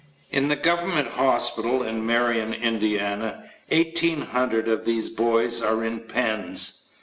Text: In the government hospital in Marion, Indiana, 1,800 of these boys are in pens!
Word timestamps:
In 0.31 0.47
the 0.47 0.55
government 0.55 1.07
hospital 1.09 1.83
in 1.83 2.03
Marion, 2.03 2.55
Indiana, 2.55 3.43
1,800 3.69 4.67
of 4.67 4.83
these 4.83 5.09
boys 5.09 5.61
are 5.61 5.83
in 5.83 5.99
pens! 5.99 6.89